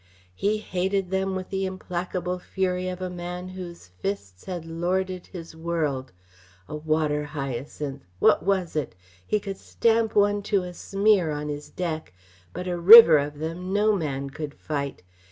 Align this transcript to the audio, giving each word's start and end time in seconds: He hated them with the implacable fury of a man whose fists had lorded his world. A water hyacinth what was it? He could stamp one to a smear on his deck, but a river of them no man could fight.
He 0.33 0.57
hated 0.57 1.11
them 1.11 1.35
with 1.35 1.49
the 1.51 1.63
implacable 1.67 2.39
fury 2.39 2.89
of 2.89 3.03
a 3.03 3.09
man 3.11 3.49
whose 3.49 3.85
fists 3.99 4.45
had 4.45 4.65
lorded 4.65 5.27
his 5.27 5.55
world. 5.55 6.11
A 6.67 6.75
water 6.75 7.23
hyacinth 7.23 8.03
what 8.17 8.41
was 8.43 8.75
it? 8.75 8.95
He 9.27 9.39
could 9.39 9.57
stamp 9.57 10.15
one 10.15 10.41
to 10.49 10.63
a 10.63 10.73
smear 10.73 11.29
on 11.29 11.49
his 11.49 11.69
deck, 11.69 12.13
but 12.51 12.67
a 12.67 12.79
river 12.79 13.19
of 13.19 13.37
them 13.37 13.73
no 13.73 13.95
man 13.95 14.31
could 14.31 14.55
fight. 14.55 15.03